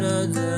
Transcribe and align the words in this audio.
da 0.00 0.26
da 0.26 0.49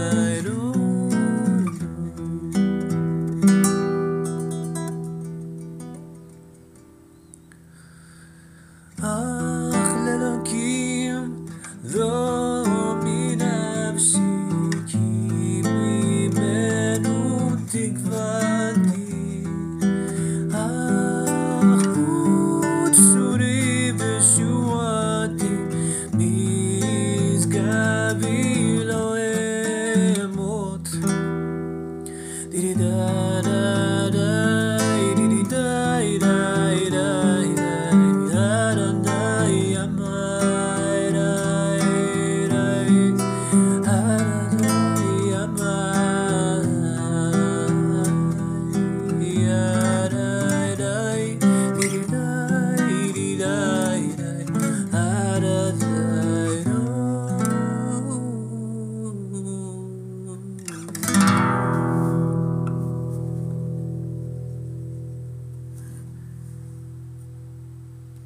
memory. 30.02 30.41